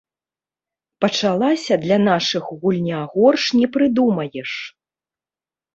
[1.05, 4.51] Пачалася для нашых гульня горш не прыдумаеш.